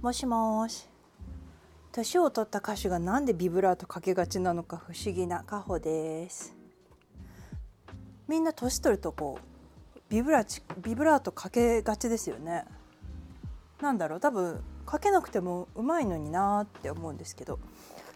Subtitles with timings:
[0.00, 0.86] もしもし。
[1.90, 6.54] 年を取った歌手がなんでビブラートかけがちなのか不思議なカホです。
[8.28, 12.64] みんな年取るとこうビブラチビブラートかけがちですよね。
[13.80, 14.20] なんだろう。
[14.20, 17.58] 多分かけなくてもうまいのになって思うんですけど。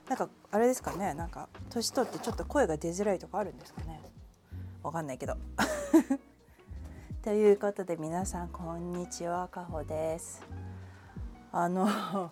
[0.09, 1.15] なんかあれですかね。
[1.15, 4.01] なんか年取ってちょっと声が出づらいとかあるんですかね。
[4.85, 5.37] わかんないけど。
[7.23, 9.49] ということで皆さんこんにちは。
[9.49, 10.62] かほです。
[11.53, 11.87] あの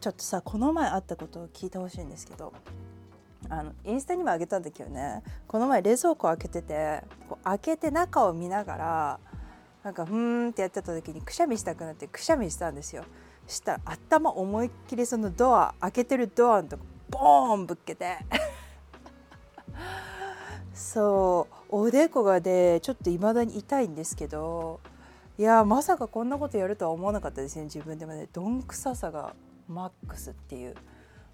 [0.00, 2.52] ちょっとさこの前あったことを聞いてほしいんですけど
[3.48, 9.20] あのインスタにもあげたんだけどねこの前冷蔵庫開けててこう開けて中を見ながら
[9.84, 13.04] なんかふーんってやってた時にくしゃみしたくなってくしゃみしたんですよ。
[13.46, 18.18] したら頭思いっきりそのドア開けてるドアのとこボーンぶっけて。
[20.74, 24.80] そうおでこがでちょっと未だに痛いんですけど
[25.38, 27.64] いやまさかこんなことやるとは思わなかったですね。
[27.64, 29.34] 自分でもねどんくささが
[29.68, 30.74] マックスっていう。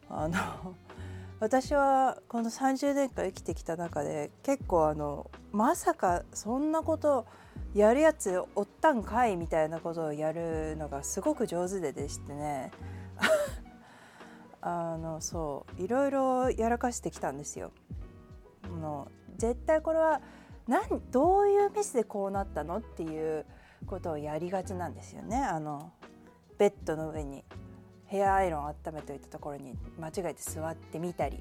[0.08, 0.38] あの
[1.38, 7.26] 私はこの30年間生きてきた中で結構あのまさかそんなこと
[7.74, 12.72] やるやつおったんかいみたいなことをやるのがすごく上手ででしてね。
[14.60, 17.70] あのそういろいろやらかしてきたんですよ。
[18.80, 20.20] の絶対これは
[20.66, 23.46] 何どういうミスでこうなったのっていう
[23.86, 25.36] ことをやりがちなんですよね。
[25.36, 25.92] あの
[26.58, 27.44] ベッドの上に
[28.06, 31.40] ヘアアイロン温めといたところに間違えて座ってみたり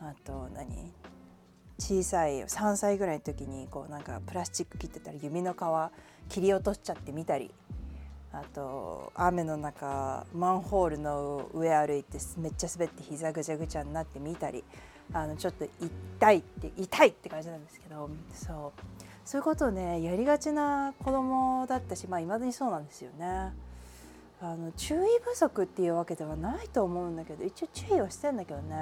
[0.00, 0.92] あと何？
[1.78, 7.50] 小さい3歳ぐらいの時にこうなんかプラスチック切ってたら指の皮切り落としちゃってみたり
[8.32, 14.62] あと雨の中マンホールの上歩いてめっちゃ滑って膝ぐちゃぐちゃになってみたり
[15.12, 18.93] あのちょっと痛いって痛いって感じなんですけどそう
[19.24, 23.52] そういうことをねやりがちな子供だったしまあ未だにそうなんですよね。
[24.40, 28.76] あの注意不足っていうわけではないと思うんだけど一応注意はしてんだけどね。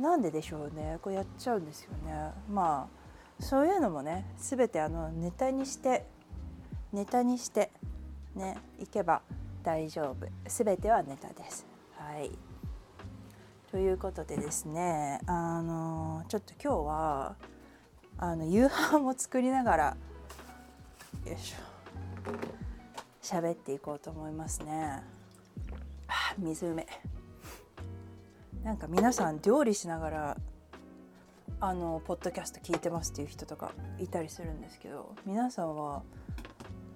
[0.00, 0.98] なんででしょうね。
[1.02, 2.32] こうやっちゃうんですよね。
[2.50, 2.88] ま
[3.40, 6.04] あそういうのもね全てあのネタにして
[6.92, 7.70] ネタにして
[8.34, 9.22] ねいけば
[9.62, 10.26] 大丈夫。
[10.46, 11.66] 全てはネタです。
[11.96, 12.30] はい。
[13.70, 17.36] ということでですねあのちょっと今日は
[18.18, 19.96] あの夕飯を作りながら
[21.24, 21.56] よいしょ
[23.22, 25.02] 喋っていこうと思いますね。
[26.08, 26.86] はあ、水梅
[28.64, 30.36] なんか皆さん料理しながら
[31.60, 36.02] あのポッドキャスト聞いてますっていう人とかいたりするんですけど皆さんは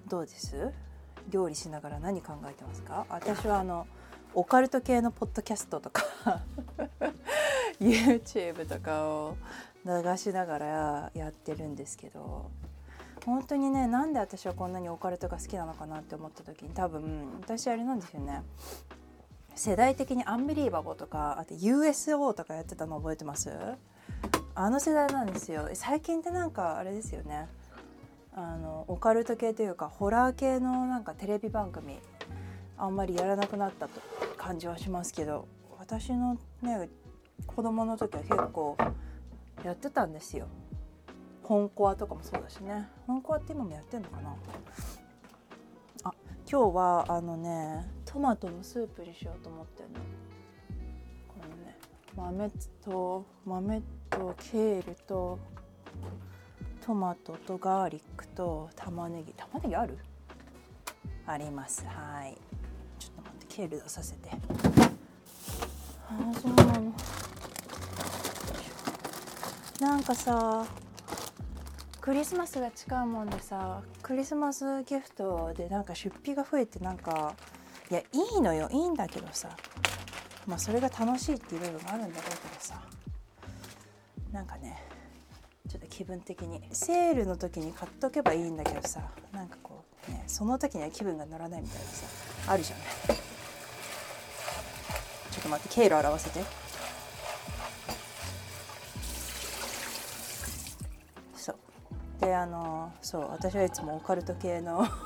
[0.09, 0.71] どうです？
[1.31, 3.07] 料理しながら何考えてますか？
[3.09, 3.87] 私はあの
[4.35, 6.03] オカルト系のポッドキャストとか
[7.81, 9.37] YouTube とかを
[9.85, 12.51] 流しながらやってるんですけど
[13.25, 18.43] 本当にねなんで私はこんなにオカルトが好きなのかなって思った時に多分私あれなんですよね。
[19.55, 23.51] 世代的にアンビリーバボーとかあと USO とかやってたの覚えてます？
[24.55, 25.69] あの世代なんですよ。
[25.75, 27.49] 最近ってなんかあれですよね。
[28.35, 31.99] あのオカルト系というかホラー系のなんかテレビ番組
[32.79, 34.01] あんまりやらなくなったと
[34.39, 35.47] 感じはしますけど
[35.79, 36.89] 私のね
[37.47, 38.77] 子供の時は結構
[39.65, 40.47] やってたんですよ。
[41.43, 42.89] 本コアとかもそうだしね。
[43.07, 44.35] 本コアって今もやってんのかな？
[46.05, 46.15] あ
[46.51, 50.01] 今日はあのねトマトのスープにしようと思ってんの。
[51.29, 51.77] このね
[52.17, 52.51] 豆
[52.83, 55.39] と豆とケールと
[56.81, 59.33] トマトとガーリックと玉ねぎ。
[59.35, 59.99] 玉ねぎある？
[61.27, 61.85] あります。
[61.87, 62.37] はい。
[62.99, 64.31] ちょっと待ってケール出させて。
[66.09, 66.82] あそうなの
[69.83, 70.65] なんかさ
[72.01, 77.35] クリスマスが近いもんでさクリスマスギフトでなんか出費が増えてなんか
[77.91, 78.05] いやい
[78.39, 79.49] いのよいいんだけどさ
[80.47, 82.81] まあそれが楽しいっていう部分があるんだろうけどさ
[84.31, 84.85] なんかね
[85.69, 86.63] ちょっと気分的に。
[86.71, 89.01] セールの時に買っとけばいいんだけどさ
[89.33, 92.07] なんかこうねその時には気分が乗らないみたいなさ
[92.53, 92.87] あるじゃない。
[95.33, 96.62] ちょっと待って経路表せて。
[102.23, 104.87] であのそう私はいつもオカルト系の。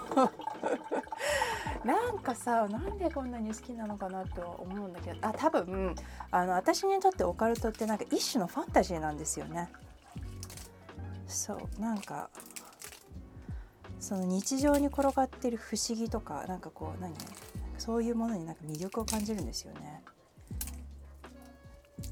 [1.83, 5.27] なんかさなんでこんなに好きなのかなと思うんだけど。
[5.27, 5.95] あ多分
[6.31, 9.71] あの私にとってオカルトってなんか一種のファンタジーなんですよね。
[11.27, 12.29] そうなんか
[13.99, 17.15] その日常に転がってる不思議とかなんかこう何？
[17.79, 20.03] そういうものになんか魅力を感じるんですよね。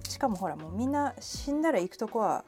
[0.09, 2.45] しかもほらもうみんな死んだら行くとこは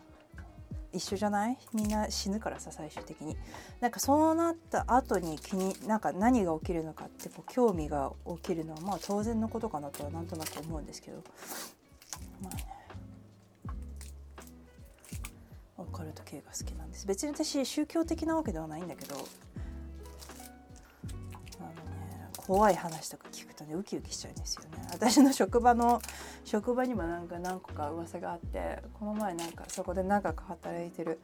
[0.97, 1.59] 一緒じゃない？
[1.73, 3.37] みんな死ぬからさ最終的に。
[3.81, 11.23] なんかそうなった後に気になんか何が起きるのかってこう興味が起きるのはまあ当然のことかなとはなんとなく思うんですけど。
[12.43, 12.65] まあね
[15.79, 17.07] オカルト系が好きなんです。
[17.07, 19.15] 別に私宗教的なわけではないんだけど。
[21.59, 24.87] あのね怖い話とかとねウキウキしちゃうんですよね。
[24.93, 26.01] 私の職場の
[26.45, 31.19] 職場にもなんか何個か噂があってこの前なんかそこで長く働いてる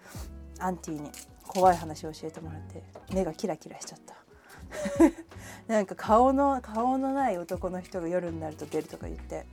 [0.59, 1.11] アンティに
[1.47, 2.83] 怖い話を教えてもらって
[3.13, 4.15] 目がキラキラしちゃった。
[5.69, 9.45] なんか顔の顔のない男の人が夜になると出るとか言って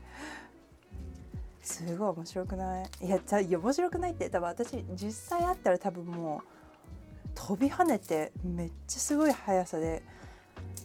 [1.61, 2.89] すごい面白くない？
[3.05, 3.19] いや
[3.59, 10.03] 面白くないって多分私実際会ったら多分もう飛び跳ねてめっちゃすごい速さで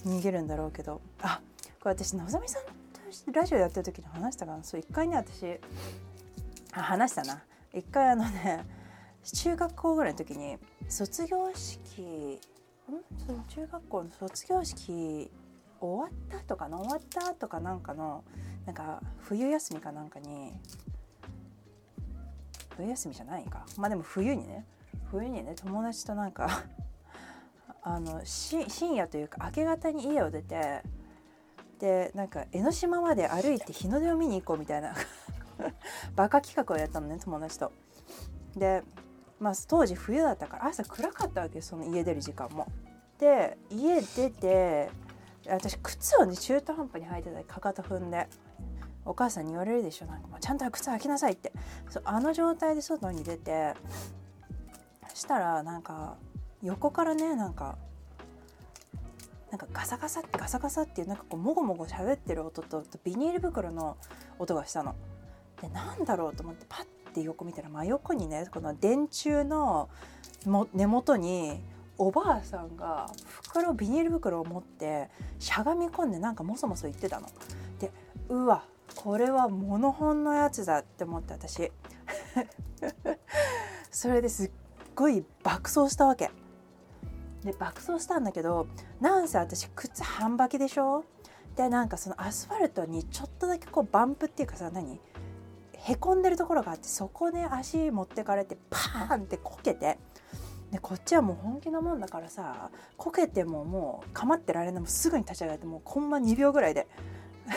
[0.05, 1.41] 逃げるんだろうけどあ
[1.85, 2.71] これ私のぞみさんと
[3.31, 4.65] ラジオやってる時に話したかな？
[4.65, 5.61] そう一回ね私
[6.73, 7.43] あ話したな。
[7.75, 8.65] 一回あのね
[9.35, 10.57] 中学校ぐらいの時に
[10.89, 12.41] 卒業式ん？
[13.27, 15.31] その中学校の卒業式
[15.79, 16.79] 終わったとかな？
[16.79, 18.25] 終わったとかなんかの
[18.65, 20.55] なんか冬休みかなんかに
[22.79, 23.67] 冬休みじゃないか。
[23.77, 24.65] まあでも冬にね。
[25.11, 26.65] 冬にね友達となんか
[27.83, 30.83] あの深夜というか明け方に家を出て
[31.85, 34.95] でなんか江ノ島まで歩いて日の出を見に行こうみたいな
[36.17, 37.73] バカ企画をやったのね友達と。
[38.57, 38.83] で
[39.39, 42.67] まあ当時冬だったから朝暗かったわけその家出る時間も。
[43.19, 44.89] で家出て
[45.47, 48.31] 私靴をね中途半端に履いてたかかと踏んで
[49.05, 51.53] お母さんに言われるでしょなんかもうちゃんと靴履きなさいって
[51.91, 53.75] そあの状態で外に出て
[55.13, 56.17] したらなんか
[56.63, 57.77] 横からねなんか
[59.55, 63.97] なんかガサガサってガサガサっていうなんかこうもごもご喋ってる音とビニール袋の
[64.41, 64.97] 音がしたの。
[65.63, 69.89] でなんだろうと思ってパッて横見たら真横にねこの電柱の
[70.45, 71.61] も根元に
[71.99, 73.09] おばあさんが
[73.45, 75.09] 袋ビニール袋を持って
[75.39, 77.29] しゃがみ込んでなんかもそもそ言ってたの。
[77.79, 77.93] で
[78.31, 78.65] うわ
[78.97, 81.71] これはモノホンのやつだって思って私
[83.93, 84.51] それですっ
[84.97, 86.33] ごい爆走したわけ。
[87.45, 88.67] で爆走したんだけど
[89.01, 91.05] なんせ私靴半履きでしょ？
[91.57, 94.99] でなんかそのアスファルトにちょっとだけこうバンプっていうかさ何？
[95.75, 99.99] へこんでるところがあってそこで足持ってかれてパーンってこけて
[100.71, 104.81] でこっちはもう本気のもんだからさこけてももう構ってられない。
[104.81, 106.89] もうすぐに立ち上がってもうコンマ2秒ぐらいで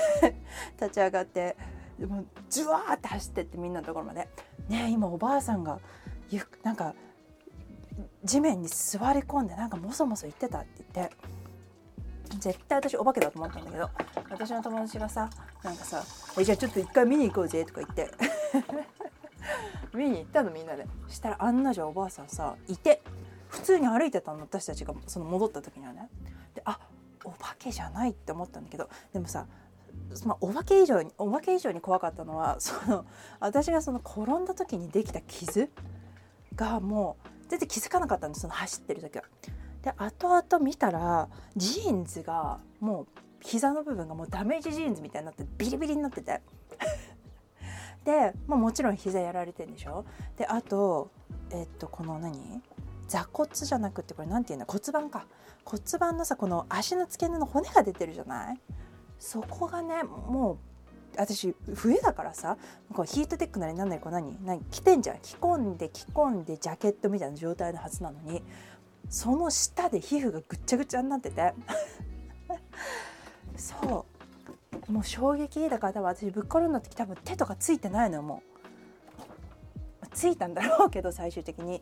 [0.80, 1.56] 立ち上がって
[1.98, 4.28] でもジュワーって走ってってみんなのところまで。
[4.68, 5.80] ね今おばあさんが
[6.30, 6.94] ゆなんか
[8.24, 11.16] 地面に座り込んでなんかもそもそ言ってたって言って。
[12.40, 13.90] 絶対私お化けだと思ったんだけど
[14.30, 15.30] 私の友達がさ
[15.64, 16.04] なんかさ
[16.44, 18.12] 「じゃあちょっと一回見に行こうぜ」とか言って。
[19.96, 20.86] 見に行ったのみんなで。
[21.08, 23.02] したら案の定おばあさんさいて。
[23.48, 26.10] 普通に歩いてたの私たちがその戻った時にはね。
[26.54, 26.80] であ
[27.24, 29.48] お化けじゃないって思ったんだけどでもさ
[30.26, 33.06] ま、お化け以上にお化け以上に怖かったのはその
[33.40, 35.70] 私がその転んだ時にできた傷
[36.56, 39.24] がもう全然気づかなかったんですその走ってる時は。
[39.82, 43.08] で後々見たらジーンズがもう
[43.42, 46.42] 膝の部分がもうダメージジーンズみたいになってビリビリになってて。
[48.04, 50.06] で、まあ、もちろん膝やられてんでしょ？
[50.38, 51.12] であと
[51.52, 52.62] えっとこの何？
[53.08, 54.72] 座骨じゃなくてこれ何て言うんだ？
[54.72, 55.25] 骨盤か。
[55.66, 58.60] 骨盤のさこの足の付け根の骨が出てるじゃない？
[59.20, 60.58] そこがねもう
[61.17, 62.57] 私冬だからさ
[62.93, 64.38] こうヒートテックなりなんなりこう何？
[64.45, 64.62] 何？
[64.71, 65.19] 着てんじゃん。
[65.19, 68.43] 着込んで着込んでジャケットみたいな状態のはずなのに
[69.09, 71.53] その下で皮膚がぐっちゃぐちゃになってて。
[73.57, 74.05] そ
[74.88, 74.91] う。
[74.91, 75.67] もう衝撃。
[75.69, 78.43] だから多分私ぶっ転んだ時多分手とかついてないのよも
[80.03, 80.07] う。
[80.13, 81.81] ついたんだろうけど最終的に。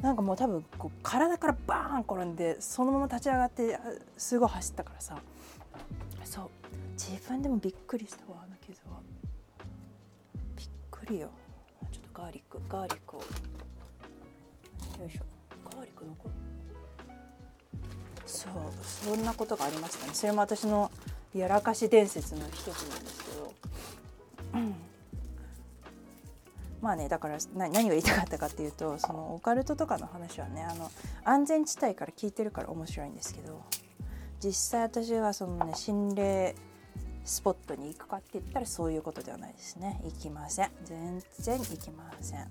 [0.00, 3.78] なんかもう多分こう体からバーン転んでそのまま立ち上がって
[4.16, 5.18] すごい走ったからさ。
[6.24, 6.50] そう。
[6.94, 8.41] 自分でもびっくりしたわ。
[11.06, 11.28] くりよ。
[11.90, 13.20] ちょっとガーリックガーリックを。
[13.20, 13.26] よ
[15.06, 15.20] いしょ。
[15.64, 16.34] ガーリック残る。
[18.24, 20.14] そうそんなことがありましたね。
[20.14, 20.90] それも私の
[21.34, 23.54] やらかし伝説の一つなんですけど、
[24.54, 24.74] うん、
[26.80, 30.90] まあねだから何が言いたかったかっていうとそのオカルトとかの話はねあの
[31.24, 33.62] 安全地帯から聞いてるから面白いんですけど。
[34.42, 36.56] 実際私がそのね心霊
[37.24, 40.00] スポットに行くかって言ったらそういうことではないですね。
[40.04, 40.70] 行きません。
[40.84, 42.50] 全然行きません。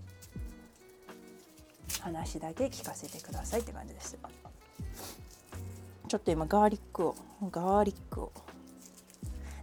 [2.02, 4.18] 話だけ聞かせてくださいって感じです。
[6.08, 7.16] ちょっと今ガーリックを
[7.52, 8.32] ガーリックを。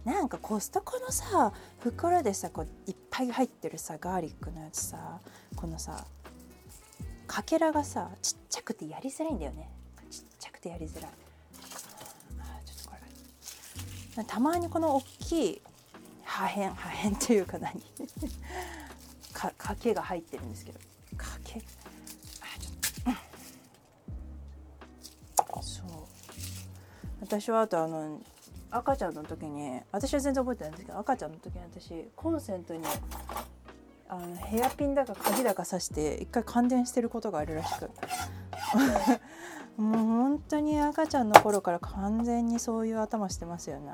[0.05, 5.19] なんかコストコのさ袋でさこういっぱい入ってるさガーリックのやつさ
[5.55, 6.05] このさ
[7.27, 9.69] かけらがさちっちゃくてやりづらいんだよね。
[10.09, 11.11] ちっちゃくてやりづらい。
[14.27, 15.61] たまにこの大きい
[16.23, 17.81] 破片破片っていうか何？
[19.33, 20.79] かかけが入ってるんですけど。
[21.17, 21.61] かけ、
[25.61, 25.87] そう。
[27.21, 28.19] 私はあとあの
[28.71, 32.83] 赤ちゃんの時に私は全然覚えてないんですけど赤ちゃんの時に私コンセントに
[34.07, 37.89] あのヘアピンだか鍵だかさして一回感電してることがあるらしく。
[39.79, 43.91] もう本当に赤ちゃんの頃から完全にそういう頭してますよね。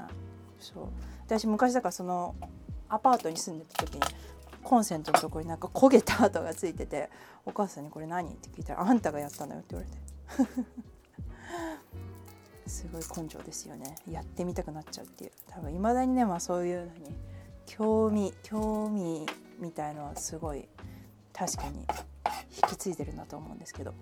[0.60, 0.84] そう。
[1.26, 2.36] 私昔だからその
[2.90, 4.02] アパートに住んでた時に
[4.64, 7.10] コンセントのとこになんか焦げた跡がついてて
[7.46, 9.98] お母さんに「これ何?」って聞いたら「あんたがやったんだよ」って言われて。
[12.68, 13.96] すごい根性ですよね。
[14.10, 15.32] やってみたくなっちゃうっていう。
[15.48, 17.16] 多分いまだにねまあそういうのに
[17.68, 19.28] 興味興味
[19.60, 20.68] みたいのはすごい
[21.32, 21.86] 確かに
[22.64, 23.94] 引き継いでるなと思うんですけど、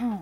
[0.00, 0.18] うん、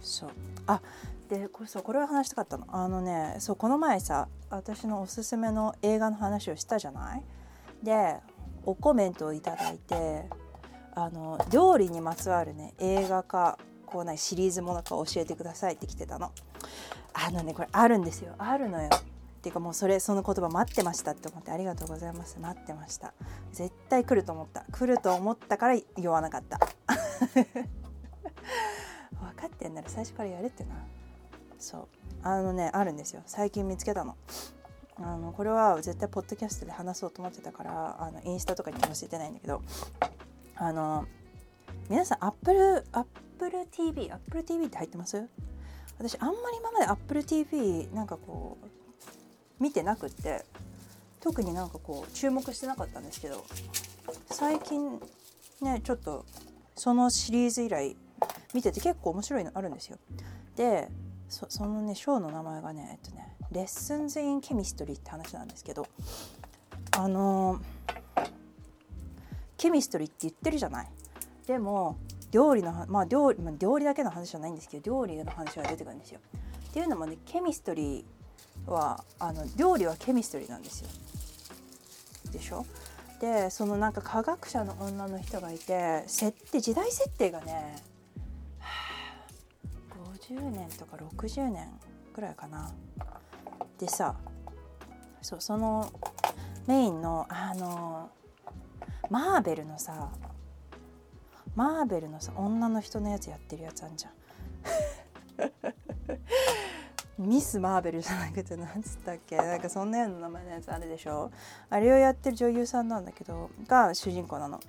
[0.00, 0.30] そう
[0.66, 0.80] あ
[1.28, 2.66] でこれそうこれを話したかったの。
[2.70, 7.22] あのねそうこの前さ私のおすすめの映画の話をしたじゃない？
[7.82, 8.16] で
[8.64, 10.24] おコメントを頂いて
[10.94, 16.32] あの料理にまつわるね映画かこうないシリーズものか教えてくださいって来てたの。
[17.12, 18.34] あのねこれあるんですよ。
[18.38, 18.88] あるのよ。
[19.38, 22.38] っていうかもうそれその言葉待ってましたって思ってありがとうございます。
[22.40, 23.14] 待ってました。
[23.52, 24.64] 絶対来ると思った。
[24.72, 26.58] 来ると思ったから言わなかった。
[27.28, 27.44] 分
[29.36, 30.70] かってんなら最初からやれってな。
[31.58, 31.88] そう。
[32.22, 33.22] あのねあるんですよ。
[33.26, 34.16] 最近見つけたの。
[34.96, 39.62] あのこれは絶対ポッドキャストで話そうと思ってたからあのインスタとかにも載せてないんだけど。
[40.56, 41.06] あの
[41.88, 43.06] 皆さんアップルアッ
[43.38, 45.28] プル TV アップル TV って入ってます？
[45.96, 48.66] 私あんまり今までアップル TV なんかこう
[49.60, 50.44] 見てなくって
[51.20, 53.44] 特になんかこう注目してなかったんですけど
[54.30, 55.00] 最近
[55.60, 56.24] ねちょっと
[56.76, 57.96] そのシリーズ以来
[58.54, 59.98] 見てて結構面白いのあるんですよ。
[60.56, 60.88] で
[61.28, 65.86] そのねショーの名前がねえっとね Lessons in Chemistry って話なんですけど
[66.96, 67.60] あの
[69.56, 70.88] chemistry って言ってるじゃない
[71.46, 71.98] でも
[72.30, 76.20] 料理のまあ料理,、まあ、料理だけの話じゃないんですけど料理の話が出てくるんですよ
[76.68, 78.04] っていうのもね chemistry
[78.70, 80.88] はあの料理は chemistry なんですよ。
[82.32, 82.66] でしょ？
[83.20, 87.76] でそのなんか科学者の女の人がいて設定時代設定がね
[90.30, 91.68] 50年とか60年
[92.14, 92.70] ぐらいかな。
[93.78, 94.14] でさ
[95.22, 95.92] そうその
[96.66, 98.10] メインのあの
[99.10, 100.10] マーベルのさ
[101.56, 104.12] マーベルのさ女の人のやつやってるやつあんじゃん。
[107.18, 109.36] ミス・マーベルじゃなくて何つったっけ？
[109.36, 111.30] なんかそんなような名前のやつあるでしょ？
[111.68, 114.60] あれをやってる女優さんなんだけどが主人公なの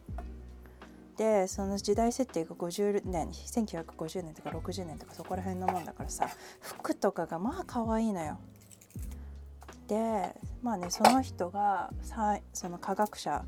[1.16, 6.28] でその時代設定が50年1950年とか60年とかそこら辺のもんだからさ
[6.60, 8.40] 服とかがまあ可愛いのよ。
[9.88, 13.44] でまあねその人がさその科学者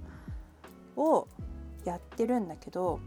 [0.95, 1.27] を
[1.85, 2.99] やってるんだけど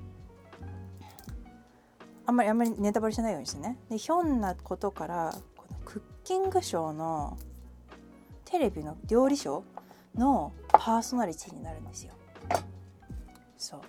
[2.27, 3.77] あんまりあんまりネタバレしないようにしてね。
[3.91, 5.35] でひょんなことから
[6.25, 7.37] キングショーの
[8.47, 12.12] テレビの料理ショーのパーソナリティになるんですよ。
[13.59, 13.81] そう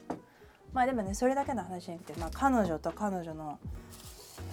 [0.74, 3.60] まあでもねそれだけの話じゃなくて、まあ、彼女と彼女の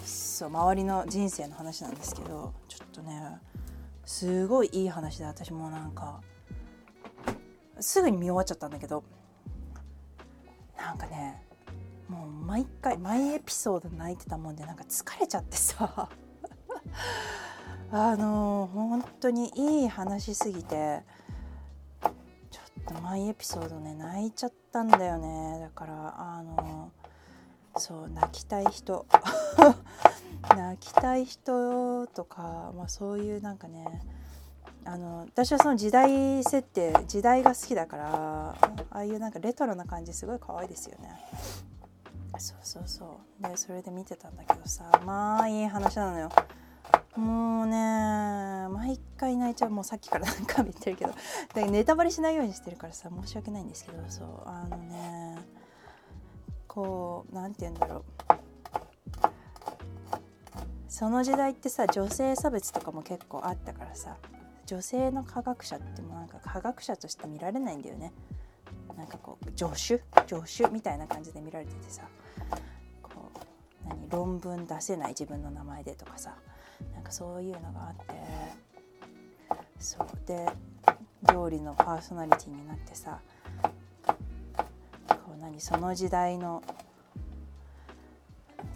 [0.04, 3.38] そう周りの人生の話なんですけどちょっとね
[4.04, 6.20] すごいいい話で私もなんか
[7.80, 9.02] すぐに見終わっちゃったんだけど
[10.76, 11.42] なんかね
[12.08, 16.08] もう毎回毎エピソード泣いてたもんでなんか疲れちゃってさ
[17.94, 21.02] あの本当にいい話すぎて
[22.50, 25.58] ちょっと毎エピソードね泣いちゃったんだよね。
[25.61, 26.90] だからあの
[27.76, 29.04] そう泣きたい人。
[30.56, 34.02] 泣きたい人とか、まあ、そういうなんかね
[34.84, 41.11] あの私はその時代設定時代が好きだからああいうなんかレトロな感じすごい可愛いですよね。
[42.38, 43.42] そうそうそう。
[43.42, 46.30] でそれで見てたんだけどさまあいい話なのよ。
[47.16, 49.71] もうね毎回泣いちゃう。
[49.71, 51.12] もうさっきから何回も言ってるけど。
[51.54, 54.02] だネタバレしないようにしてるからさ申し訳ないんですけど。
[54.09, 55.37] そうあのね
[56.66, 58.04] こう何て言うんだろう。
[60.88, 64.16] その時代ってさ女性差別とかも結構あったからさ
[64.66, 68.12] 女性の科学者ってもなんか科学者として見られないんだよね。
[68.97, 70.02] なんかこう助手？
[70.26, 72.02] 助手みたいな感じで見られててさ
[73.02, 73.31] こ
[73.85, 74.09] う何？
[74.09, 76.37] 論文出せない自分の名前でとかさ。
[76.94, 78.14] なんかそういうのがあって
[79.78, 80.08] そう。
[80.26, 80.46] で
[81.32, 83.20] 料理のパーソナリティになってさ
[85.08, 86.62] こう何その時代の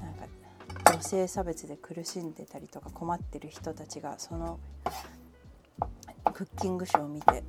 [0.01, 4.61] なんか女性差別で苦しんでたりとか困ってる人たちがその
[6.33, 7.43] クッキングショーを見て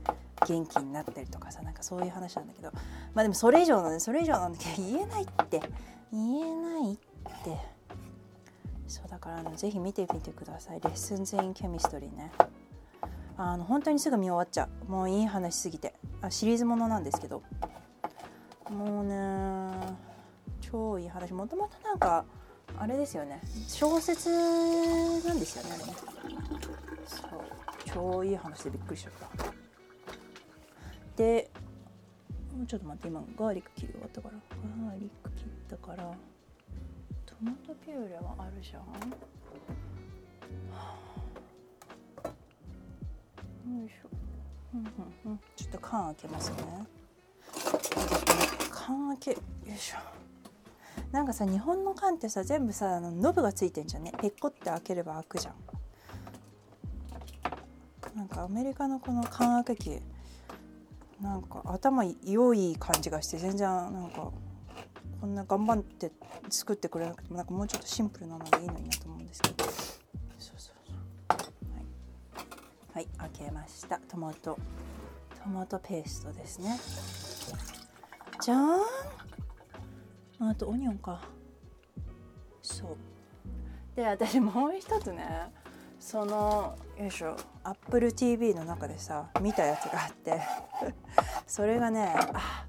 [0.48, 2.72] 元気になったりとかさなんかそういう話なんだけど
[3.14, 5.62] まあでもそれ以上なんでそれ以上なんだけど言えないって。
[6.12, 6.98] 言えないっ
[7.44, 7.77] て。
[8.88, 10.80] そうだからあのぜひ見てみてください。
[10.80, 12.32] Lessons in Chemistry ね。
[13.38, 14.92] あの本当にすぐ見終わっちゃう。
[14.92, 15.94] もういい話すぎて。
[16.22, 17.44] あシリーズものなんですけど。
[18.70, 19.96] もうね
[20.62, 21.34] 超いい話。
[21.34, 22.26] もともとなんか
[22.78, 23.42] あれですよね。
[23.68, 25.94] 小説なんですよねあれね。
[27.06, 27.30] そう。
[27.94, 29.54] 超いい話でびっくりしちゃった。
[31.18, 31.52] で
[32.68, 34.36] ちょっと待って今ガーリック切り終わったから。
[34.86, 36.12] ガーリック切ったから。
[37.40, 38.82] トマトピューレはあるじゃん、
[43.80, 44.10] よいしょ、
[44.74, 45.34] うんうん。
[45.34, 46.58] うん、ちょっと缶開けますね。
[48.72, 49.98] 缶開けよいしょ
[51.12, 54.12] なんかさ日本の缶ってさ全部さあのノブがついてんじゃんね。
[54.20, 55.54] ペッコって開ければ開くじゃん。
[58.16, 60.02] なんかアメリカのこの缶開け器
[61.22, 64.32] なんか頭良い感じがして全然なんか
[65.20, 66.12] こんな頑張って
[66.50, 69.64] 作ってくれなくてもなんかもうちょっとシンプルなのでいいのになと思うんですけど。
[69.66, 69.74] そう
[70.38, 70.72] そうそ
[71.34, 71.34] う。
[72.94, 74.00] はい、はい、開けました。
[74.08, 74.58] トマト。
[75.44, 76.80] トマトペーストですね。
[78.42, 80.50] じゃーん。
[80.50, 81.22] あとオニオンか。
[82.62, 82.96] そう。
[83.96, 85.52] で私もう一つね。
[86.00, 87.36] そのよいしょ。
[87.64, 90.40] AppleTV の中でさ見たやつがあって。
[91.48, 92.67] それがねあ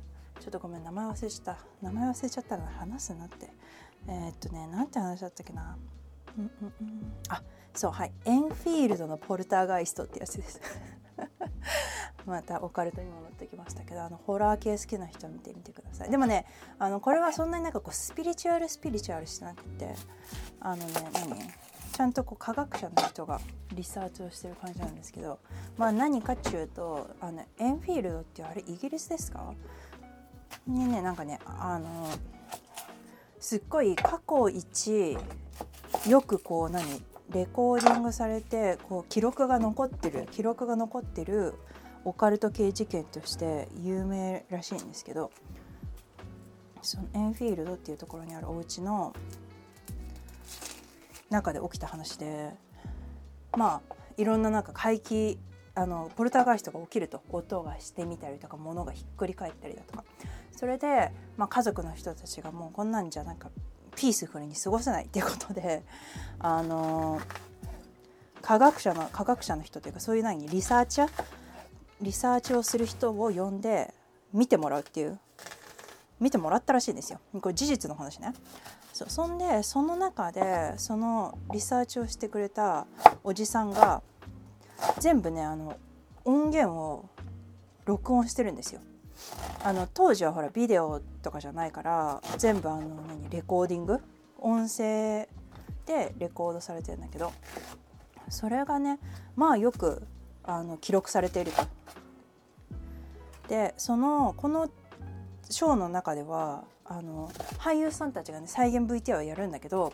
[0.48, 1.58] ょっとごめん名前忘れちゃった。
[1.82, 3.50] 名前忘れちゃったら話すなって。
[4.08, 5.76] えー、っとねなんて話だったっけな。
[6.38, 7.12] うんうんうん。
[7.28, 7.42] あ
[7.74, 8.12] そうはい。
[8.24, 10.60] エンフィールドのポルターガイストってやつです。
[12.26, 16.10] またオカルトにも載ってきましたけどあのホラー系好きな人見てみてください。
[16.10, 16.46] でもね
[16.78, 19.94] あのこれはそんなになんかこうスピリチュアルスピリチュアルしてなくて
[20.60, 21.36] あのね何？
[21.92, 23.40] ちゃんとこう科学者の人が
[23.72, 25.40] リサーチをしてる感じなんですけど
[25.76, 29.52] まあ何かっていうとあのエンフィールドってあれイギリスですか？
[30.68, 32.08] にねなんかねあの
[33.40, 35.16] すっごい過去一
[36.08, 36.84] よくこう何
[37.30, 41.54] レコーディングされてこう記録が残ってる記録が残ってる
[42.04, 45.30] オカルト系事件として有名らしいんですけど
[46.80, 49.14] そのエンフィールドっていうところにあるお家の
[51.28, 52.50] 中で起きた話で
[53.56, 55.38] まあいろんななんか怪奇
[55.78, 60.04] あのポルターガイストが起きると音がしてみたりとか物がひっくり返ったりだとか。
[60.50, 63.48] それで、まあ、家族の人たちがもうこんなんじゃなんか
[63.94, 65.84] ピースフルに過ごせないっていうことで
[66.40, 67.20] あの
[68.42, 71.24] 科学者の科学者の人というかそういう何 researcher？
[72.00, 73.94] リサーチをする人を呼んで
[74.32, 75.20] 見てもらうっていう
[76.18, 77.20] 見てもらったらしいんですよ。
[77.40, 78.32] これ事実の話ね。
[78.92, 82.88] そそんでその中でそのリサーチをしてくれた
[83.22, 84.02] おじさんが
[85.00, 85.76] 全部ねあの
[86.24, 87.08] 音源を
[87.84, 88.80] 録音してるんですよ。
[89.64, 93.98] あの当時はほらビデオとかじゃないから全部あの何 recording？
[94.38, 95.28] 音声
[95.86, 97.32] でレコードされてるんだけど
[98.28, 99.00] それがね
[99.34, 100.06] まあよく
[100.44, 101.62] あの記録されていると。
[103.48, 104.68] でそのこの
[105.48, 109.92] ショーの中ではあの俳優さんたちがね再現 VTR をやるんだけど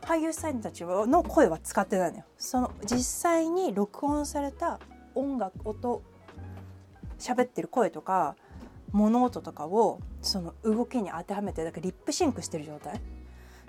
[0.00, 2.24] 俳優さんたちの声は使ってないのよ。
[2.36, 4.80] その実際に録音された
[5.14, 6.02] 音楽音
[7.18, 8.34] 喋ってる声とか
[8.90, 13.00] 物音とかをその動きに当てはめてだからリップシンクしてる状態？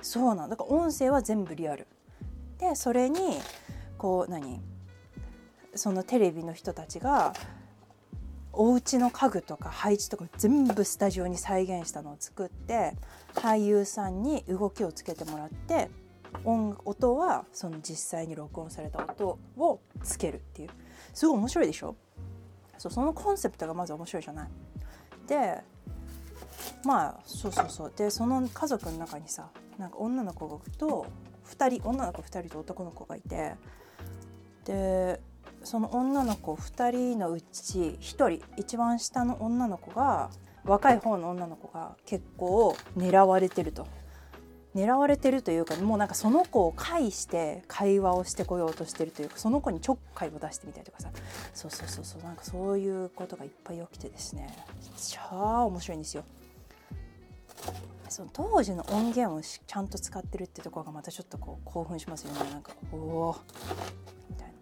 [0.01, 1.87] そうなんだから音声は全部リアル。
[2.57, 3.39] でそれに
[3.97, 4.61] こう何？
[5.75, 7.33] そのテレビの人たちが
[8.53, 12.95] お家の家具とか配置とか全部スタジオに再現したのを作って
[13.33, 15.89] 俳優さんに動きをつけてもらって
[16.45, 20.69] 音音はその実際に録音された音をつけるっていう。
[21.13, 21.95] すごい面白いでしょ？
[22.77, 24.49] そうそのコンセプトがまず面白いじゃない。
[25.27, 25.61] で
[26.83, 27.93] まあそうそうそう。
[27.95, 31.05] でその家族の中にさなんか女の子と
[31.47, 33.55] 2人女の子2人と男の子がいて
[34.65, 35.19] で
[35.63, 40.29] その女の子2人のうち1人一番下の女の子が
[40.63, 43.87] 若い方の女の子が結構狙われてると。
[44.75, 51.11] 狙われてるというかもうなんかその子を介して会話をしてこようとしてるというかその子にちょっかいを出してみたりとかさ。
[51.53, 52.23] そうそうそうそう。
[52.23, 54.47] なんかそういうことがいっぱい起きてですね。
[54.97, 56.23] ちゃ面白いんですよ。
[58.09, 62.51] その当時の音源をちゃんと使ってるってところがまたちょっとこう興奮しますよね。
[62.51, 63.35] なんかおお
[64.29, 64.52] みたいな。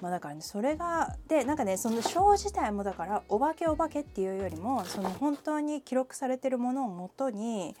[0.00, 7.74] まあ、だからねそれがでなんかねそのショー自体もだからお化けお化けっていうよりもその本当に記録されてるものをもとに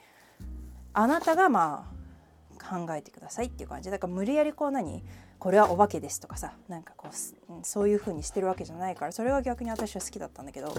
[0.92, 1.96] あなたがまあ
[2.58, 3.90] 考えてくださいっていう感じ。
[3.90, 5.04] だから無理やりこう何
[5.38, 7.14] これはお化けですとかさなんかこう
[7.62, 10.74] そういう風にしてるわけじゃないからそれは逆に私は好きだったんだけど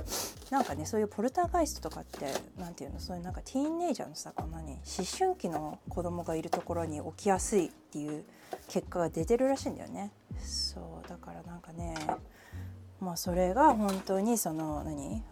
[0.50, 2.26] なんかねそういうポルターガイストとかって
[2.60, 4.80] 何て言うのそういうなんかティーンネイジャーのさこんなに思
[5.18, 8.24] 春期の子供がいるところに起きやすいっていう
[8.68, 10.12] 結果が出てるらしいんだよね。
[10.40, 11.96] そうだからなんかね
[13.00, 15.24] まあそれが本当にその何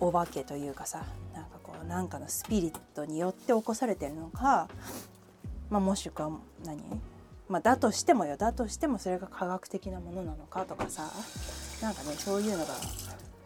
[0.00, 4.68] お化けというかさなんかこうなんかのスピリットによって起こされてるのか、
[5.70, 6.30] まあ、もしくは
[6.64, 6.82] 何？
[7.48, 8.36] まあ、だとしてもよ。
[8.36, 11.10] だとしてもそれが科学的なものなのかとかさ。
[11.80, 12.74] なんかねそういうのが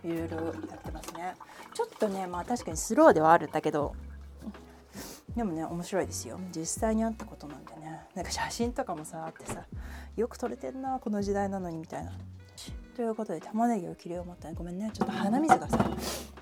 [0.04, 1.34] いろいろやってますね。
[1.74, 3.94] ちょっとねまあ確かにスローではあるんだけど。
[5.36, 6.38] でもね面白いですよ。
[6.54, 8.06] 実際にあったことなんでね。
[8.14, 9.64] なんか写真とかもさあってさ
[10.16, 12.12] よく撮れてんなこの時代なのにみたいな。
[12.96, 14.90] ということで玉ねぎを切り終わったねごめんね。
[14.92, 15.78] ちょっと鼻水がさ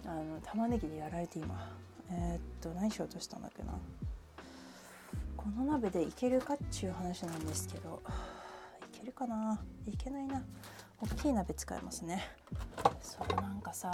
[0.07, 1.71] あの玉ねぎでやられて今。
[2.11, 3.73] えー、っと何しようとしたんだっけな。
[5.43, 8.03] この鍋でいけるかっちゅう話なんですけど
[8.95, 9.59] いけるかな？
[9.87, 10.43] いけないな。
[11.01, 12.23] 大きい鍋使いますね。
[13.01, 13.91] そうなんかさ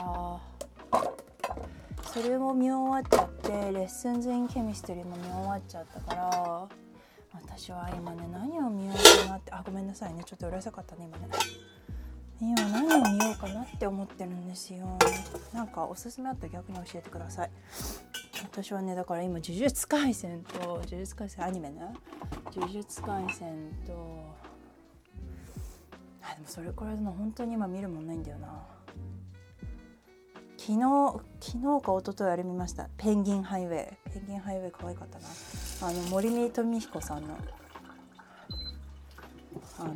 [2.03, 6.69] それも見終わっちゃって Lessons in Chemistry も見終わっちゃったから
[7.33, 10.25] 私は今ね何を見ようかなってあごめんなさいね。
[10.25, 11.29] ちょっとうるさかったね今ね。
[12.41, 14.99] 今何を見ようかなって思ってるんですよ。
[15.55, 17.51] なんかおすすめあったら逆に教えてください。
[18.47, 21.83] 私はねだから今「呪術廻戦」と「呪術廻戦」アニメね
[22.55, 23.93] 「呪術廻戦と」
[26.23, 28.49] あでもそれくらいの本当に今見るもんないんだよな。
[30.59, 30.81] 昨日
[31.39, 35.27] 昨日か一昨日あれ見ました「ペンギンハイウェイ」ペンギンハイウェイ可愛かったな。
[35.83, 37.37] あの森見富彦さんの
[39.79, 39.93] あの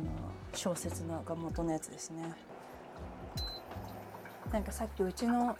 [0.53, 2.31] 小説のが元のやつですね。
[4.51, 5.57] なんかさっきうちの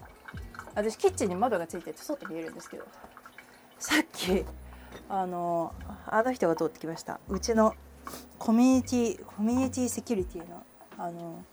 [0.75, 2.85] 私キッチンに窓がついてて外見えるんですけど
[3.79, 4.45] さっき
[5.09, 5.73] あの
[6.07, 7.19] あの人が通ってきました。
[7.29, 7.75] うちの
[8.37, 10.63] コミュニティコミュニティセキュリティの
[10.97, 11.43] あの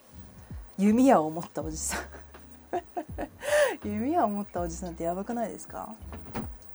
[0.77, 2.01] 弓矢を持ったおじさん。
[3.85, 5.95] 弓矢を持ったおじさんってやばくないですか？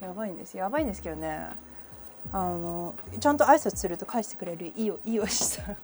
[0.01, 0.58] やばいんです。
[0.58, 1.49] やばいんですけどね。
[2.32, 5.77] あのちゃんと挨拶すると返してくれるいいおいいおじさん。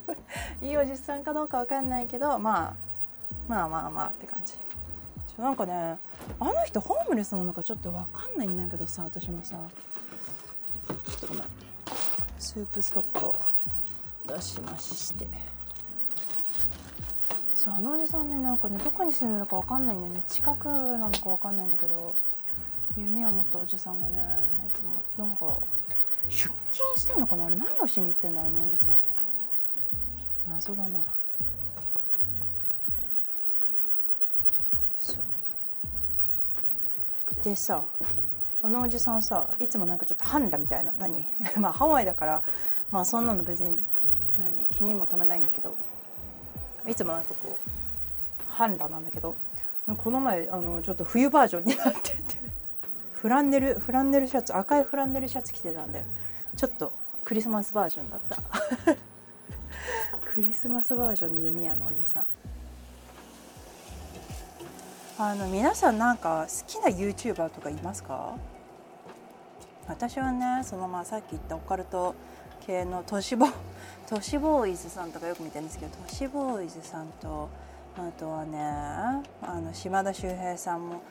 [0.64, 2.74] いいおじさんかどうかわかんないけどまあ
[3.48, 4.54] まあまあまあって感じ。
[5.40, 5.98] なんかね
[6.38, 9.56] あの人ホームレスなのかちょっと分かんないんだけどさ私もさ。
[10.86, 11.44] ちょっとごめん。
[12.38, 13.34] スープストックを
[14.26, 15.28] 出しまして。
[17.54, 20.22] そうあのおじさんねなんかねどこに住んでるのか分かんないんだよね。
[20.26, 22.14] 近くなのか分かんないんだけど
[22.96, 24.18] 弓を持ったおじさんがね
[24.66, 25.56] いつもなんか
[26.28, 27.46] 出勤してんのかな？
[27.46, 28.40] あれ何をしに行ってんだ？
[28.40, 28.96] あのおじさん。
[30.48, 30.98] 謎だな。
[34.96, 35.16] そう。
[37.42, 37.84] でさ
[38.62, 41.26] あのおじさんさいつもなんかちょっと半裸みたいな何？
[41.58, 42.42] まあハワイだから
[42.90, 43.78] まあそんなの別に
[44.38, 44.66] 何？
[44.70, 45.74] 気にも留めないんだけど
[46.86, 47.70] いつもなんかこう
[48.48, 49.34] 半裸なんだけど
[49.96, 52.20] この前あのちょっと冬バージョンになってて
[53.12, 56.04] フランネルフランネルシャツ赤いフランネルシャツ着てたんで
[56.56, 56.92] ちょっと
[57.24, 58.36] クリスマスバージョンだった。
[60.24, 62.24] クリスマスバージョンの弓矢のおじさん。
[65.22, 68.38] あの皆さんなんか好きな YouTuber とかいますか？
[69.86, 72.14] 私はねそのまあさっき言ったオカルト
[72.66, 73.46] 系の都市ボ
[74.08, 77.50] 都市ボーイズさんとかよく見てるんですけど都市ボーイズさんと
[77.98, 79.22] あとはねあ
[79.60, 81.02] の島田秀平さんも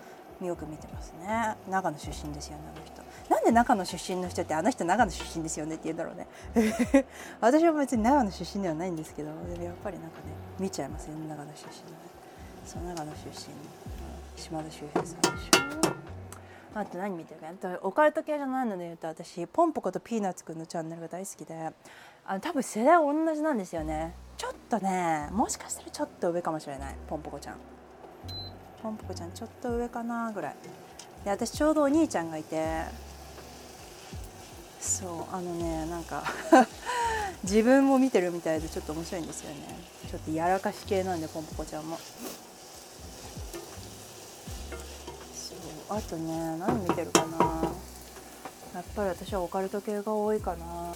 [0.41, 1.55] よく見てますね。
[1.69, 3.03] 長野出身ですよねあの人。
[3.29, 6.25] なんで長野出身の人ってあの人長野出身ですよねって言うんだろうね。
[7.41, 10.23] 私は別に長野出身ではないんですけどやっぱりなんかね
[10.57, 12.18] 見ちゃいますよね長野出身のね。
[12.69, 13.33] そう長野出身。
[14.39, 21.71] 島田秀平さんでしょあと何見てるかオカルト系じゃないので言うと私ポンポコとピーナッツくんのチャンネルが大好きで。
[22.27, 24.13] あの多分世代同じなんですよね。
[24.37, 26.95] ちょっとねもしかしたらちょっと上かもしれない。
[27.07, 27.55] ポンポコちゃん
[28.83, 29.31] ポンポコちゃん。
[29.31, 30.55] ちょっと上かなぐらい。
[31.25, 32.83] で私ちょうどお兄ちゃんがいて。
[34.79, 36.23] そうあのねなんか
[37.43, 39.75] 自分も見てるみたいでちょっと面白いんですよね。
[40.07, 41.97] ちょっとやらかし系なんでポンポコちゃんも。
[45.89, 47.71] あとね何見てるかな。
[48.75, 50.93] やっぱり私はオカルト系が多いかな。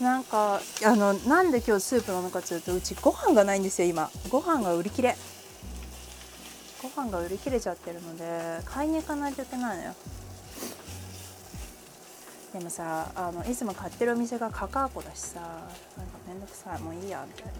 [0.00, 4.10] なんかあのなんで今日スープなのかっていうとうちご飯がないんですよ今。
[4.28, 5.16] ご飯が売り切れ。
[6.82, 9.94] ご飯が売り切れちゃってるので買いに行かないといけないのよ。
[12.52, 15.62] でもさあのいつも買ってるお店がカカアコだしさなんか
[16.26, 17.52] 面倒くさいもういいやみたい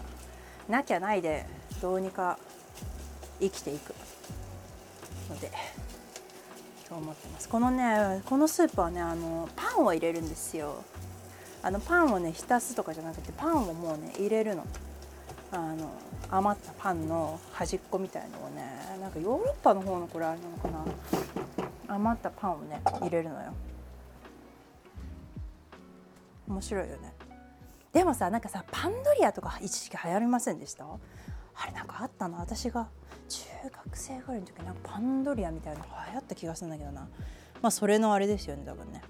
[0.69, 0.77] な。
[0.79, 1.45] なきゃないで
[1.81, 2.37] どうにか
[3.39, 3.95] 生きていく。
[5.29, 5.51] ので
[6.87, 7.49] と思ってます。
[7.49, 10.83] このねこのスープはねあのパンを入れるんですよ。
[11.61, 14.65] あのパンをね浸すとかじゃなくてパンをもうね入れるの。
[15.51, 15.89] あの
[16.29, 18.63] 余ったパンの端っこみたいのをね
[18.99, 20.85] なんかヨーロッパの方のこれあれなのかな。
[21.89, 23.53] 余ったパンをね入れるのよ。
[26.47, 27.13] 面白いよね。
[27.93, 30.85] でもさなんかさパンドリアとか一時期流行りませんでした？
[30.85, 32.37] あれなんかあったな。
[32.39, 32.87] 私が
[33.27, 37.07] 中学生ぐらいの時なんかパンドリアみたいなの流行った気がするんだけどな。
[37.61, 39.01] まあそれのあれですよね多分ね。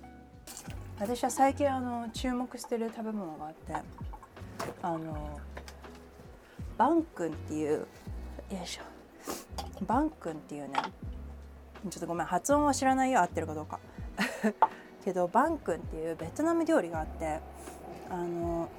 [1.00, 3.74] 私は最近あの注目してる食べ物があって
[4.82, 5.40] あの
[6.78, 7.88] バン君っていうよ
[8.64, 8.84] いしょ。
[9.86, 10.80] バン君っていうね
[11.90, 13.80] ちょっとごめん発音は知らないよ合ってるかどうか。
[15.06, 17.40] けどバン君っていうベトナム料理があって
[18.10, 18.70] あの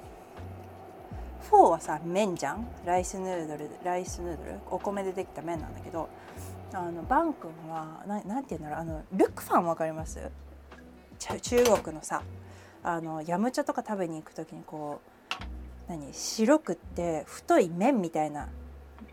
[1.49, 2.67] フォーはさ麺じゃん？
[2.85, 4.59] ライスヌードルライスヌードル？
[4.69, 6.07] お米でできた麺なんだけど
[6.73, 8.79] あのバン君はななんて言うんだろう？
[8.79, 10.19] あのルックファンわかります？
[11.17, 12.21] 中国のさ
[12.83, 15.01] あのヤムチャとか食べに行く時にこ
[15.87, 16.13] う何？
[16.13, 18.47] 白くって太い麺みたいな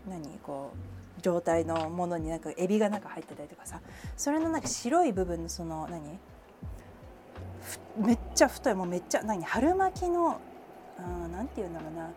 [0.07, 0.37] 何？
[0.43, 0.73] こ
[1.17, 3.81] う状態のものになんかエビが中入ってたりとかさ
[4.15, 6.19] それのなんか白い部分のその何？
[7.97, 9.43] めっちゃ太いもうめっちゃ何？
[9.43, 10.39] 春巻きの
[11.31, 12.09] 何て言うんだろうな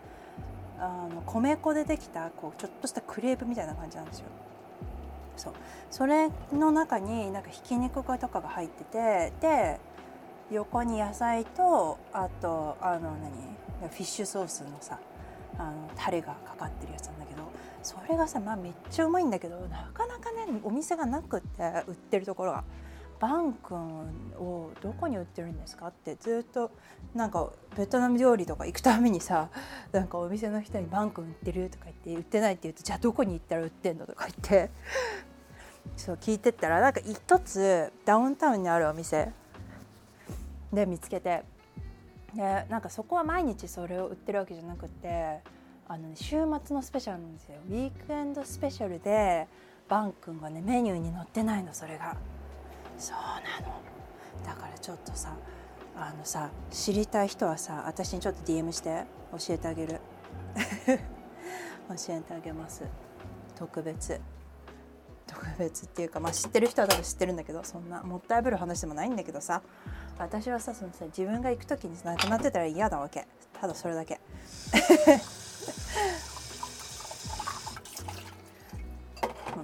[0.79, 4.25] あの米粉でできたこうちょっとしたクレープみたいな感じなんですよ。
[5.37, 5.53] そう
[5.89, 9.79] それの中になんかひき肉とかが入っててで
[10.51, 13.11] 横に野菜とあとあの
[13.81, 13.89] 何？
[13.89, 14.99] フィッシュソースのさ
[15.57, 17.41] あのタレがかかってるやつなんだけど
[17.81, 22.63] それがさ、まあ、めっちゃうまいんだけどなかなかねお店がなくって売ってるところが。
[23.21, 23.77] バン君
[24.39, 26.71] をどこに売ってるんですかってずっと
[27.13, 29.49] なんかベトナム料理とか行くためにさ
[29.93, 34.71] なんかお店の人に「バン君売ってる?」とか言って「売ってない」って言うと「じゃあどこに行ったら売ってんの?」とか言って
[35.95, 39.31] そう聞いてったらなんか一つダウンタウンにあるお店
[40.73, 41.43] で見つけて
[42.33, 45.41] でなんかそこは毎日それを売ってるわけじゃなくて
[45.87, 49.47] あの、ね、週末のスペシャルなんですよウィークエンドスペシャルで
[49.87, 52.17] バン君がねメニューに載ってないのそれが
[53.01, 53.81] そうなの。
[54.45, 55.35] だからちょっとさ
[55.95, 59.05] あのさ知りたい人はさ私にちょっと DM して。
[59.31, 60.01] 教えてあげる。
[60.85, 62.83] 教えてあげます。
[63.55, 64.19] 特別。
[65.25, 69.61] 特別っていうかまあ知ってる人は多分知ってるんだけどそんなもったいぶる話でもないんだけどさ。
[70.19, 73.27] 私はさそのさ自分が行く時になくなってたら嫌なわけ。
[73.59, 74.19] ただそれだけ。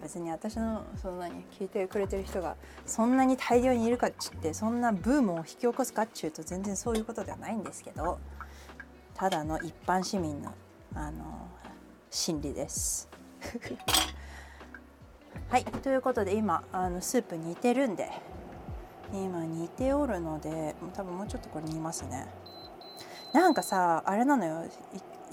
[0.07, 8.17] 別に私のその何聞いてくれてる人がそんなに大量にいるかっちってそんなブームを引き起こすかっちゅうと全然そういうことではないんですけど
[9.15, 10.53] ただの一般市民の
[10.95, 11.49] あの
[12.09, 13.09] 心理です。
[15.49, 18.09] はいということで今あのスープ煮てるんで
[19.11, 22.27] 今煮ておるので多分もうちょっとこれ煮ますね。
[23.33, 24.63] なんかさあれなのよ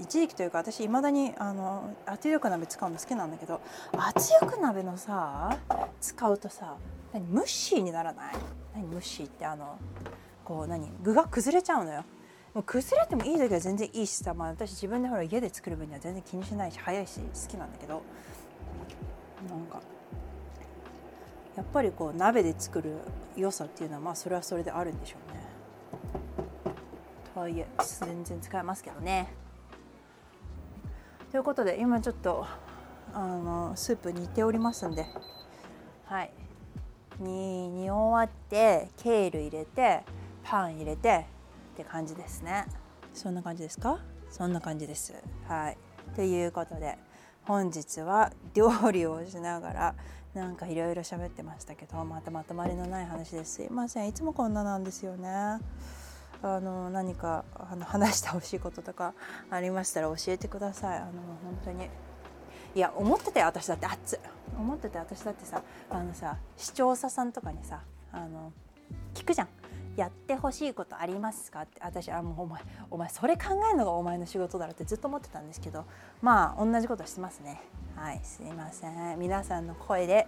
[0.00, 3.60] 一時期というか私いまだにあの圧力鍋使うの好きなんだけど
[3.96, 5.56] 圧力鍋のさ
[6.00, 6.76] 使うとさ
[7.12, 8.34] 何ムッシーにならない？
[8.74, 9.78] 何ムッシーってあの
[10.44, 12.04] こう何具が崩れちゃうのよ
[12.54, 18.02] もう崩れてもいい時は全然いいしさ、まあ、私自分でほら家で作る分には全然気にしないし早いし好きなんだけど
[19.48, 19.80] なんか
[21.56, 22.96] やっぱりこう鍋で作る
[23.36, 25.44] 良さっていうのはまあそれはそれであるんでしょうね。
[27.32, 27.66] とはいえ
[28.00, 29.32] 全然使えますけどね。
[31.34, 32.46] ということで今ちょっと
[33.12, 35.04] あのスープ煮ておりますんで。
[36.04, 36.30] はい。
[37.18, 40.04] 煮煮終わってケール入れて
[40.44, 41.26] パン入れて
[41.74, 42.66] って感じですね。
[43.12, 43.98] そんな感じですか？
[44.30, 45.12] そんな感じです。
[45.48, 45.78] はい。
[46.14, 46.98] ということで
[47.42, 49.94] 本日は料理をしながら
[50.34, 54.08] なんかいろいろ喋ってましたけどまたまとまりのない話ですいません。
[54.08, 55.58] いつもこんななんですよね
[56.42, 59.14] あの何かあの話してほしいこととか
[59.50, 60.98] ありましたら教えてください。
[60.98, 61.06] あの
[61.42, 61.88] 本当に。
[62.74, 63.86] いや思ってたよ私だって。
[63.86, 64.18] 熱
[64.58, 67.80] 思ってて私だってさあのさ視聴者さんとかにさ
[68.12, 68.52] あの
[69.14, 69.48] 聞くじゃん。
[69.96, 71.80] やってほしいことありますかって。
[71.80, 75.84] 私あもうお前お前それ考えるのがお前の仕事だろってずっと思ってたんですけど。
[76.20, 77.60] まあ同じことしてますね。
[77.94, 79.18] はいすいません。
[79.18, 80.26] 皆さんの声で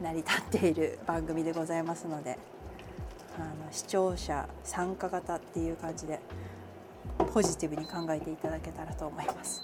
[0.00, 2.38] 成り立っている番組でございますので。
[3.38, 6.20] あの視聴者参加型っていう感じで
[7.32, 9.62] ポジティブに考えていただけたらと思います。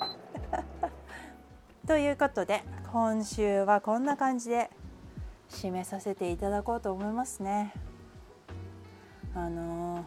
[1.87, 4.71] ということで今週はこんな感じで
[5.49, 7.73] 締めさせていただこうと思いますね。
[9.35, 10.05] あの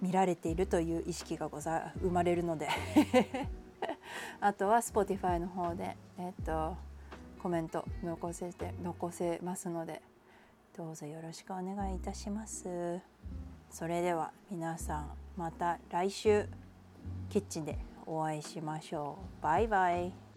[0.00, 2.68] 見られているという意識がござ 生まれるので。
[4.40, 6.76] あとは Spotify の方で、えっと、
[7.40, 10.02] コメント残せて残せますので
[10.76, 13.00] どうぞよろしくお願いいたします。
[13.70, 16.48] それでは皆さんまた来週
[17.28, 19.42] キッチンでお会いしましょう。
[19.42, 20.27] バイバイ。